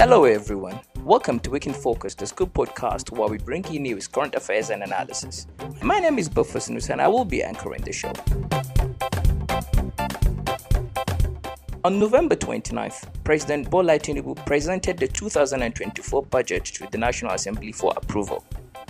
[0.00, 0.80] Hello, everyone.
[1.04, 4.70] Welcome to Week in Focus, the Skuup podcast where we bring you news, current affairs,
[4.70, 5.46] and analysis.
[5.82, 8.10] My name is Bufus Nus, and I will be anchoring the show.
[11.84, 17.92] On November 29th, President Bola Tinubu presented the 2024 budget to the National Assembly for
[17.94, 18.42] approval.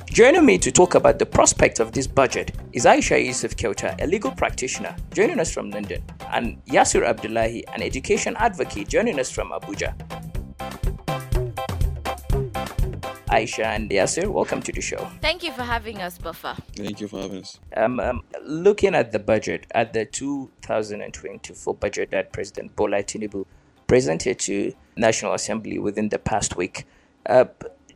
[0.07, 4.07] Joining me to talk about the prospect of this budget is Aisha Yusuf Kyota, a
[4.07, 9.51] legal practitioner joining us from London, and Yasir Abdullahi, an education advocate joining us from
[9.51, 9.93] Abuja.
[13.31, 15.09] Aisha and Yasir, welcome to the show.
[15.21, 16.57] Thank you for having us, Buffer.
[16.75, 17.61] Thank you for having us.
[17.77, 23.47] Um, um, looking at the budget, at the 2024 budget that President Bola Tinubu
[23.87, 26.89] presented to National Assembly within the past week,
[27.27, 27.45] uh,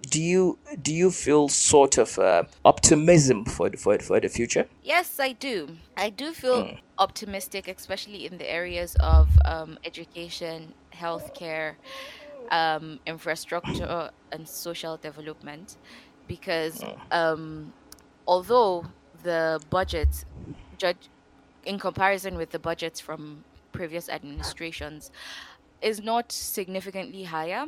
[0.08, 4.66] do you do you feel sort of uh, optimism for the, for for the future?
[4.84, 5.78] Yes, I do.
[5.96, 6.78] I do feel mm.
[6.98, 11.74] optimistic, especially in the areas of um, education, healthcare,
[12.50, 15.76] um, infrastructure, and social development,
[16.26, 16.96] because mm.
[17.10, 17.72] um,
[18.26, 18.84] although
[19.22, 20.24] the budget,
[20.78, 21.08] judge,
[21.64, 25.10] in comparison with the budgets from previous administrations,
[25.80, 27.66] is not significantly higher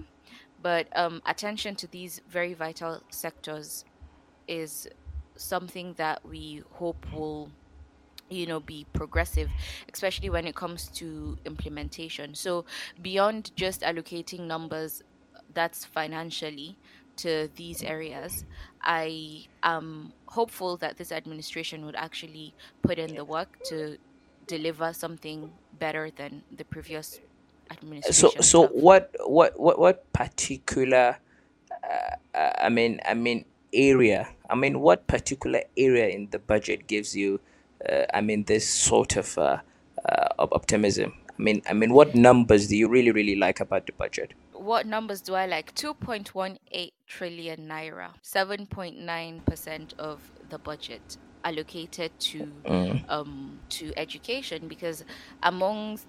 [0.63, 3.85] but um, attention to these very vital sectors
[4.49, 4.89] is
[5.37, 7.51] something that we hope will
[8.29, 9.51] you know be progressive
[9.93, 12.65] especially when it comes to implementation so
[13.03, 15.03] beyond just allocating numbers
[15.55, 16.77] that's financially
[17.17, 18.45] to these areas
[18.83, 23.97] i am hopeful that this administration would actually put in the work to
[24.47, 27.21] deliver something better than the previous
[27.71, 28.31] administration.
[28.31, 31.17] so so what what what what particular
[31.83, 36.87] uh, uh, i mean i mean area i mean what particular area in the budget
[36.87, 37.41] gives you
[38.15, 39.59] i mean this sort of uh,
[40.05, 43.87] uh, of optimism i mean i mean what numbers do you really really like about
[43.87, 52.11] the budget what numbers do i like 2.18 trillion naira 7.9% of the budget allocated
[52.19, 53.09] to mm.
[53.09, 55.05] um, to education because
[55.45, 56.09] amongst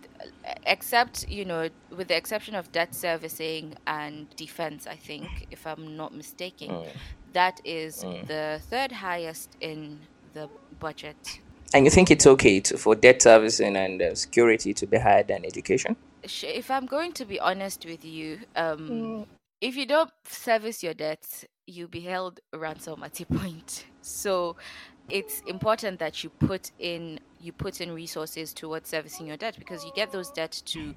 [0.65, 5.95] except you know with the exception of debt servicing and defense i think if i'm
[5.95, 6.87] not mistaken mm.
[7.33, 8.25] that is mm.
[8.25, 9.99] the third highest in
[10.33, 10.49] the
[10.79, 11.39] budget
[11.73, 15.23] and you think it's okay to, for debt servicing and uh, security to be higher
[15.23, 19.25] than education if i'm going to be honest with you um, mm.
[19.61, 24.55] if you don't service your debts you'll be held ransom at a point so
[25.09, 29.85] it's important that you put in you put in resources towards servicing your debt because
[29.85, 30.93] you get those debts to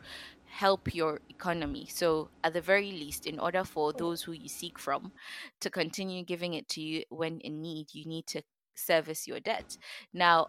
[0.50, 1.86] help your economy.
[1.88, 5.12] So at the very least, in order for those who you seek from
[5.60, 8.42] to continue giving it to you when in need, you need to
[8.74, 9.76] service your debt.
[10.12, 10.48] Now,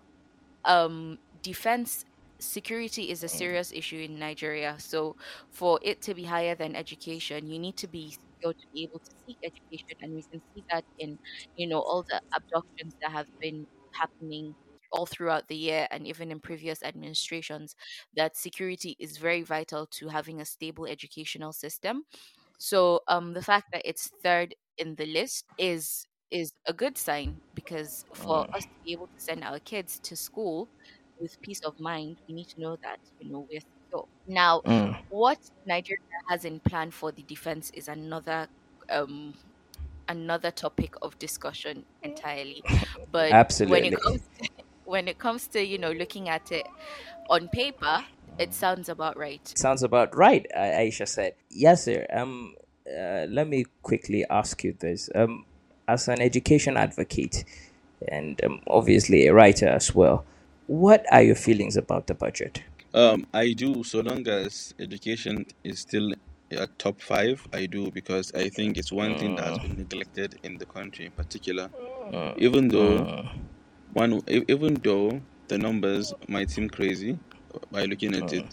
[0.65, 2.05] um, defense
[2.39, 4.75] security is a serious issue in Nigeria.
[4.79, 5.15] So
[5.49, 9.11] for it to be higher than education, you need to be to be able to
[9.27, 9.97] seek education.
[10.01, 11.19] And we can see that in,
[11.55, 14.55] you know, all the abductions that have been happening
[14.91, 17.75] all throughout the year and even in previous administrations
[18.15, 22.03] that security is very vital to having a stable educational system
[22.57, 27.37] so um, the fact that it's third in the list is is a good sign
[27.55, 28.55] because for mm.
[28.55, 30.67] us to be able to send our kids to school
[31.19, 33.61] with peace of mind we need to know that you know we're
[34.27, 34.97] now, Mm.
[35.09, 35.99] what Nigeria
[36.29, 38.47] has in plan for the defense is another
[38.89, 39.33] um
[40.07, 42.63] another topic of discussion entirely.
[43.11, 43.81] But Absolutely.
[43.81, 44.49] when it comes to,
[44.85, 46.67] when it comes to you know looking at it
[47.29, 48.03] on paper,
[48.37, 49.45] it sounds about right.
[49.57, 51.33] Sounds about right, Aisha said.
[51.49, 52.05] Yes, sir.
[52.11, 52.55] Um,
[52.87, 55.09] uh, let me quickly ask you this.
[55.13, 55.45] Um,
[55.87, 57.43] as an education advocate
[58.07, 60.25] and um, obviously a writer as well,
[60.67, 62.63] what are your feelings about the budget?
[62.93, 66.11] Um, I do, so long as education is still
[66.51, 69.77] at top five, I do because I think it's one thing that has been mm.
[69.79, 71.69] neglected in the country in particular.
[72.11, 72.37] Mm.
[72.37, 73.29] Even though mm.
[73.93, 77.17] one, even though the numbers might seem crazy
[77.53, 78.45] uh, by looking at it,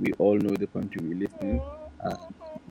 [0.00, 1.60] we all know the country we live in.
[2.02, 2.16] Uh,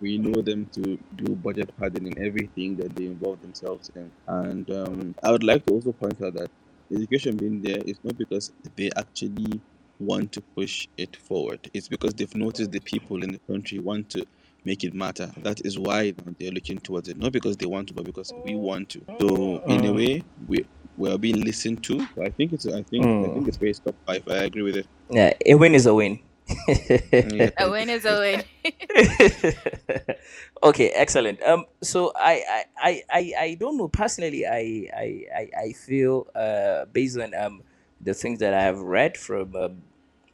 [0.02, 4.12] And we know them to do budget padding in everything that they involve themselves in.
[4.28, 6.50] And um, I would like to also point out that
[6.94, 9.62] education being there is not because they actually
[10.00, 11.70] want to push it forward.
[11.74, 14.26] It's because they've noticed the people in the country want to
[14.66, 15.32] make it matter.
[15.38, 17.18] That is why they're looking towards it.
[17.18, 19.02] Not because they want to, but because we want to.
[19.20, 19.96] So in a mm.
[19.96, 20.66] way, we
[20.98, 22.08] we are being listened to.
[22.22, 23.30] I think it's I think mm.
[23.30, 24.28] I think it's very top five.
[24.28, 24.88] I agree with it.
[25.10, 26.20] Yeah, a win is a win.
[27.58, 28.44] a win is a win.
[30.64, 31.42] okay, excellent.
[31.44, 34.46] Um, so I, I, I, I don't know personally.
[34.46, 37.64] I, I, I feel uh, based on um
[38.00, 39.82] the things that I have read from um,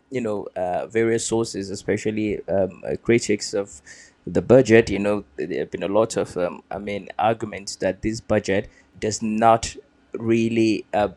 [0.09, 3.81] you know uh, various sources, especially um, uh, critics of
[4.27, 8.01] the budget, you know, there have been a lot of, um, I mean, arguments that
[8.01, 8.69] this budget
[8.99, 9.75] does not
[10.13, 11.09] really uh,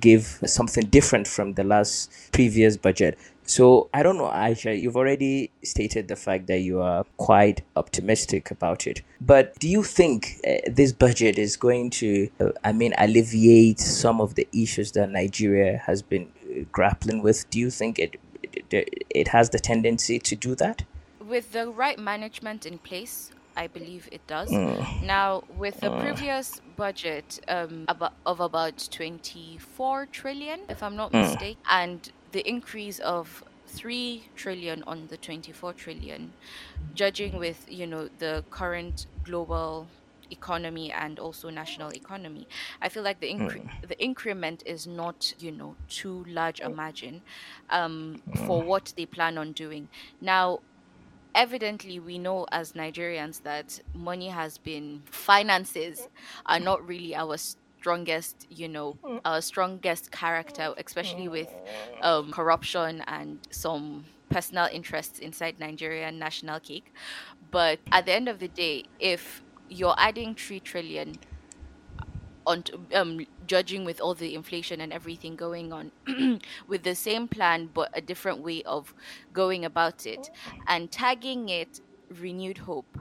[0.00, 3.18] give something different from the last previous budget.
[3.46, 8.50] So I don't know, Aisha, you've already stated the fact that you are quite optimistic
[8.50, 9.02] about it.
[9.20, 14.20] But do you think uh, this budget is going to, uh, I mean, alleviate some
[14.20, 17.48] of the issues that Nigeria has been uh, grappling with?
[17.50, 18.18] Do you think it,
[18.70, 20.84] it, it has the tendency to do that?
[21.20, 24.50] With the right management in place, I believe it does.
[24.50, 25.04] Mm.
[25.04, 26.00] Now, with the mm.
[26.00, 27.86] previous budget um,
[28.26, 31.22] of about 24 trillion, if I'm not mm.
[31.22, 36.32] mistaken, and the increase of 3 trillion on the 24 trillion,
[36.92, 39.86] judging with, you know, the current global
[40.30, 42.48] economy and also national economy
[42.80, 43.88] i feel like the incre- mm.
[43.88, 47.20] the increment is not you know too large a margin
[47.68, 48.66] um, for mm.
[48.66, 49.86] what they plan on doing
[50.22, 50.58] now
[51.34, 56.08] evidently we know as Nigerians that money has been finances
[56.46, 57.36] are not really our
[57.84, 61.54] strongest you know our strongest character especially with
[62.00, 66.92] um, corruption and some personal interests inside Nigerian national cake.
[67.50, 71.18] But at the end of the day if you're adding 3 trillion
[72.46, 72.64] on
[72.94, 75.92] um, judging with all the inflation and everything going on
[76.68, 78.94] with the same plan but a different way of
[79.32, 80.30] going about it
[80.66, 81.80] and tagging it
[82.10, 82.98] renewed hope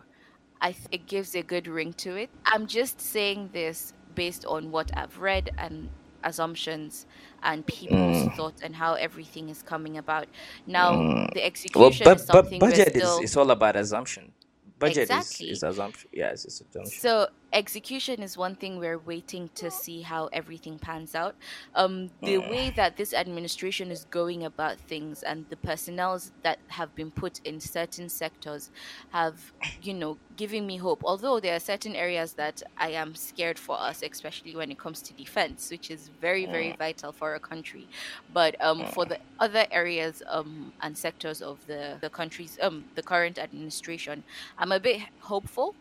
[0.61, 2.31] i th- it gives a good ring to it.
[2.45, 5.89] I'm just saying this based on what i've read and
[6.23, 7.05] assumptions
[7.43, 8.35] and people's mm.
[8.35, 10.27] thoughts and how everything is coming about
[10.65, 11.33] now mm.
[11.33, 13.17] the execution well, but, is something but budget still...
[13.19, 14.31] is, is all about assumption
[14.79, 15.49] budget exactly.
[15.49, 20.01] is, is assumption yes it's assumption so execution is one thing we're waiting to see
[20.01, 21.35] how everything pans out.
[21.75, 22.49] Um, the mm.
[22.49, 27.39] way that this administration is going about things and the personnel that have been put
[27.45, 28.71] in certain sectors
[29.11, 31.03] have, you know, giving me hope.
[31.05, 35.01] Although there are certain areas that I am scared for us, especially when it comes
[35.03, 36.77] to defense, which is very, very mm.
[36.77, 37.87] vital for a country.
[38.33, 43.03] But um, for the other areas um, and sectors of the, the country's, um, the
[43.03, 44.23] current administration,
[44.57, 45.75] I'm a bit hopeful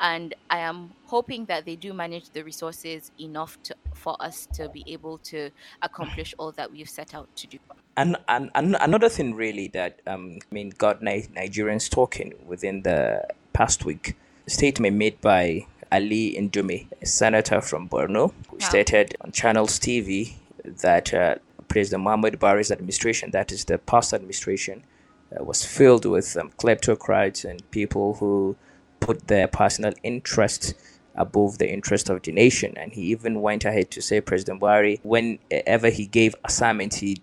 [0.00, 4.68] and I am hoping that they do manage the resources enough to, for us to
[4.68, 5.50] be able to
[5.82, 7.58] accomplish all that we've set out to do.
[7.96, 13.26] And, and, and another thing really that um, I mean got Nigerians talking within the
[13.52, 14.16] past week,
[14.46, 20.34] statement made by Ali Ndume, a senator from Borno, who stated on Channels TV
[20.64, 21.34] that uh,
[21.68, 24.84] President Muhammad Buhari's administration, that is the past administration,
[25.38, 28.56] uh, was filled with um, kleptocrats and people who
[29.00, 30.74] put their personal interest
[31.14, 32.74] above the interest of the nation.
[32.76, 37.18] And he even went ahead to say, President Buhari, whenever he gave assignments, he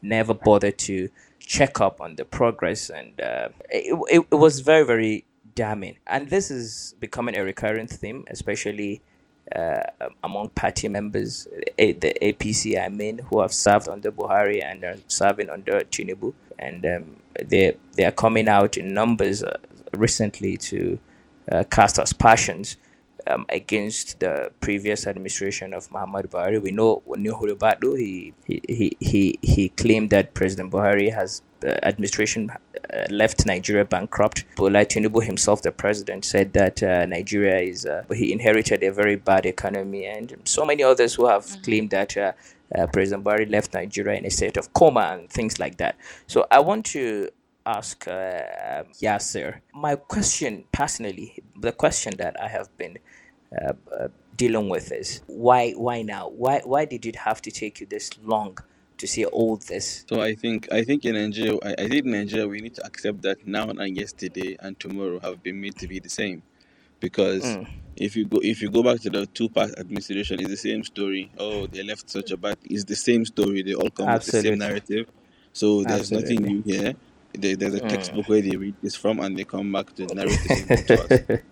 [0.00, 1.08] never bothered to
[1.38, 2.90] check up on the progress.
[2.90, 5.24] And uh, it, it, it, was very, very
[5.54, 5.96] damning.
[6.06, 9.02] And this is becoming a recurrent theme, especially
[9.54, 9.82] uh,
[10.22, 11.46] among party members,
[11.76, 16.32] the APC, I mean, who have served under Buhari and are serving under Tinubu.
[16.58, 19.58] And um, they, they are coming out in numbers uh,
[19.94, 20.98] recently to
[21.70, 22.76] cast aspersions
[23.26, 26.60] um, against the previous administration of Muhammad Buhari.
[26.60, 31.72] We know Nuhu Ribadu, he, he, he, he, he claimed that President Buhari has the
[31.86, 34.44] administration uh, left Nigeria bankrupt.
[34.56, 39.16] Bola Tinubu himself, the president, said that uh, Nigeria is, uh, he inherited a very
[39.16, 41.62] bad economy, and so many others who have mm-hmm.
[41.62, 42.32] claimed that uh,
[42.76, 45.96] uh, President Buhari left Nigeria in a state of coma and things like that.
[46.26, 47.28] So I want to
[47.66, 49.60] ask uh, Yasir.
[49.74, 52.98] My question, personally, the question that I have been
[53.52, 55.72] uh, uh, dealing with is why?
[55.72, 56.28] Why now?
[56.28, 56.60] Why?
[56.64, 58.58] Why did it have to take you this long
[58.98, 60.04] to see all this?
[60.08, 62.86] So I think I think in Nigeria, I, I think in Nigeria we need to
[62.86, 66.42] accept that now and yesterday and tomorrow have been made to be the same,
[67.00, 67.44] because.
[67.44, 67.66] Mm.
[67.94, 71.30] If you go, if you go back to the two-part administration, it's the same story.
[71.36, 72.56] Oh, they left such a bad.
[72.64, 73.62] It's the same story.
[73.62, 74.50] They all come Absolutely.
[74.50, 75.06] with the same narrative.
[75.52, 76.36] So there's Absolutely.
[76.36, 76.94] nothing new here.
[77.34, 77.88] They, there's a hmm.
[77.88, 81.02] textbook where they read this from and they come back to narrate the to
[81.36, 81.42] us.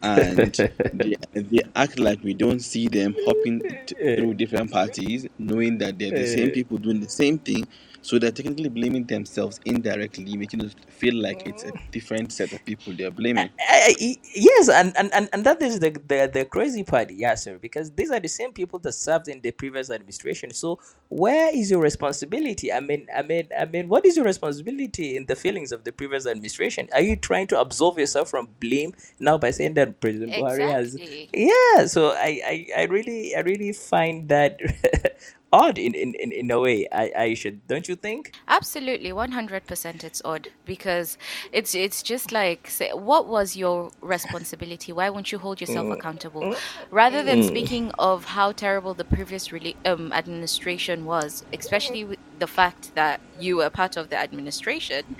[0.00, 0.54] And
[0.94, 5.98] they, they act like we don't see them hopping t- through different parties, knowing that
[5.98, 7.66] they're the same people doing the same thing,
[8.08, 12.64] so they're technically blaming themselves indirectly, making us feel like it's a different set of
[12.64, 13.48] people they're blaming.
[13.48, 13.92] Uh,
[14.34, 17.90] yes, and, and, and, and that is the, the, the crazy part, yes, sir, because
[17.92, 20.52] these are the same people that served in the previous administration.
[20.52, 22.72] So where is your responsibility?
[22.72, 25.92] I mean, I mean, I mean, what is your responsibility in the feelings of the
[25.92, 26.88] previous administration?
[26.92, 30.70] Are you trying to absolve yourself from blame now by saying that that President Buhari
[30.70, 30.96] has.
[31.32, 34.60] Yeah, so I, I, I really I really find that
[35.52, 38.34] odd in, in, in, in a way, I, I should, don't you think?
[38.48, 41.16] Absolutely, 100% it's odd because
[41.52, 44.92] it's it's just like, say, what was your responsibility?
[44.92, 45.94] Why won't you hold yourself mm.
[45.94, 46.54] accountable?
[46.90, 47.46] Rather than mm.
[47.46, 53.20] speaking of how terrible the previous really, um, administration was, especially with the fact that
[53.40, 55.16] you were part of the administration,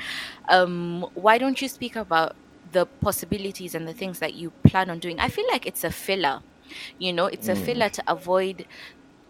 [0.48, 2.36] um, why don't you speak about
[2.72, 5.18] the possibilities and the things that you plan on doing?
[5.18, 6.42] I feel like it's a filler
[6.98, 7.64] you know it's a mm.
[7.64, 8.66] filler to avoid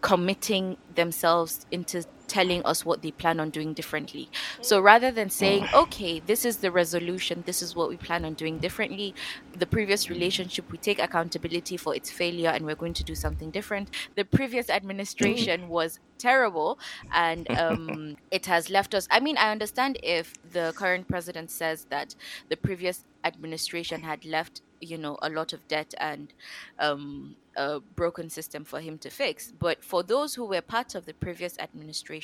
[0.00, 4.28] committing themselves into telling us what they plan on doing differently.
[4.60, 8.34] So rather than saying, okay, this is the resolution, this is what we plan on
[8.34, 9.14] doing differently,
[9.56, 13.50] the previous relationship, we take accountability for its failure and we're going to do something
[13.50, 13.90] different.
[14.14, 16.78] The previous administration was terrible
[17.12, 19.08] and um, it has left us.
[19.10, 22.14] I mean, I understand if the current president says that
[22.48, 26.32] the previous administration had left, you know, a lot of debt and
[26.78, 29.52] um, a broken system for him to fix.
[29.58, 32.17] But for those who were part of the previous administration,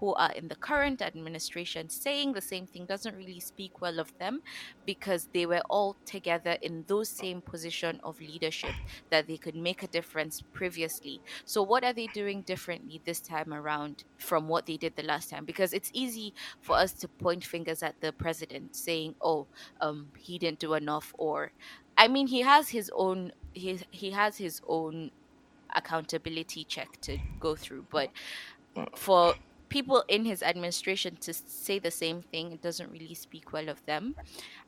[0.00, 4.16] who are in the current administration, saying the same thing doesn't really speak well of
[4.18, 4.42] them
[4.84, 8.74] because they were all together in those same position of leadership
[9.10, 11.20] that they could make a difference previously.
[11.44, 15.30] So what are they doing differently this time around from what they did the last
[15.30, 15.44] time?
[15.44, 19.46] Because it's easy for us to point fingers at the president saying, "Oh,
[19.80, 21.52] um, he didn't do enough," or
[21.96, 25.10] I mean, he has his own he he has his own
[25.74, 28.10] accountability check to go through, but
[28.94, 29.34] for
[29.68, 33.84] people in his administration to say the same thing, it doesn't really speak well of
[33.86, 34.14] them,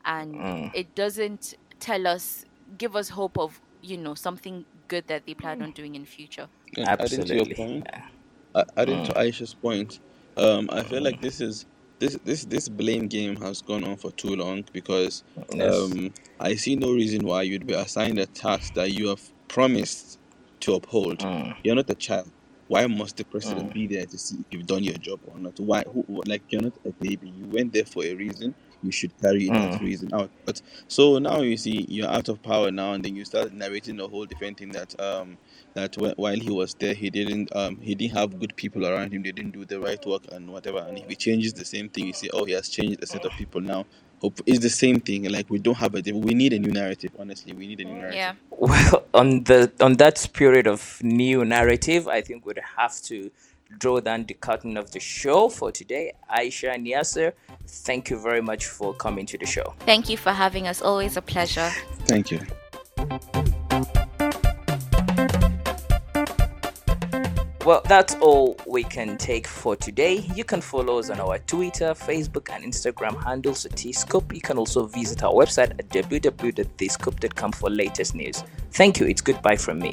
[0.04, 0.70] and mm.
[0.74, 2.44] it doesn't tell us
[2.76, 6.48] give us hope of you know something good that they plan on doing in future.
[6.76, 6.86] Absolutely.
[6.86, 7.86] Adding to your point,
[8.76, 9.06] adding mm.
[9.06, 10.00] to Aisha's point,
[10.36, 11.66] um, I feel like this is
[11.98, 15.74] this this this blame game has gone on for too long because yes.
[15.74, 20.18] um, I see no reason why you'd be assigned a task that you have promised
[20.60, 21.18] to uphold.
[21.20, 21.56] Mm.
[21.64, 22.30] You're not a child.
[22.68, 23.74] Why must the president mm.
[23.74, 25.58] be there to see if you've done your job or not?
[25.58, 25.84] Why?
[25.92, 27.32] Who, like you're not a baby.
[27.36, 28.54] You went there for a reason.
[28.82, 29.54] You should carry mm.
[29.72, 30.30] that reason out.
[30.44, 33.98] But so now you see you're out of power now, and then you start narrating
[34.00, 35.38] a whole different thing that um
[35.74, 39.22] that while he was there, he didn't um he didn't have good people around him.
[39.22, 40.78] They didn't do the right work and whatever.
[40.78, 43.24] And if he changes the same thing, you see, oh, he has changed a set
[43.24, 43.86] of people now.
[44.20, 45.24] Hope it's the same thing.
[45.30, 47.12] Like we don't have a we need a new narrative.
[47.18, 48.16] Honestly, we need a new mm, narrative.
[48.16, 48.34] Yeah.
[48.50, 53.30] Well, on the on that spirit of new narrative, I think we'd have to
[53.78, 56.12] draw down the curtain of the show for today.
[56.30, 57.32] Aisha and Yasir,
[57.66, 59.74] thank you very much for coming to the show.
[59.80, 60.80] Thank you for having us.
[60.80, 61.70] Always a pleasure.
[62.06, 62.40] Thank you.
[67.68, 70.26] Well, that's all we can take for today.
[70.34, 74.34] You can follow us on our Twitter, Facebook, and Instagram handles at theskuup.
[74.34, 78.42] You can also visit our website at www.theskuup.com for latest news.
[78.72, 79.06] Thank you.
[79.06, 79.92] It's goodbye from me.